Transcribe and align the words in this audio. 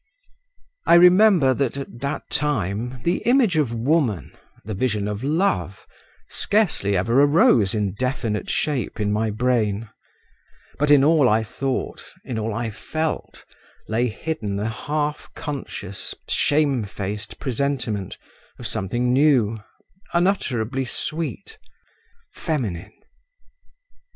I 0.87 0.95
remember 0.95 1.53
that 1.53 1.77
at 1.77 1.99
that 2.01 2.27
time 2.31 3.01
the 3.03 3.17
image 3.17 3.55
of 3.55 3.71
woman, 3.71 4.31
the 4.65 4.73
vision 4.73 5.07
of 5.07 5.23
love, 5.23 5.85
scarcely 6.27 6.97
ever 6.97 7.21
arose 7.21 7.75
in 7.75 7.93
definite 7.93 8.49
shape 8.49 8.99
in 8.99 9.11
my 9.11 9.29
brain; 9.29 9.91
but 10.79 10.89
in 10.89 11.03
all 11.03 11.29
I 11.29 11.43
thought, 11.43 12.03
in 12.25 12.39
all 12.39 12.51
I 12.51 12.71
felt, 12.71 13.45
lay 13.87 14.07
hidden 14.07 14.59
a 14.59 14.69
half 14.69 15.29
conscious, 15.35 16.15
shamefaced 16.27 17.37
presentiment 17.39 18.17
of 18.57 18.65
something 18.65 19.13
new, 19.13 19.59
unutterably 20.15 20.85
sweet, 20.85 21.59
feminine…. 22.33 22.91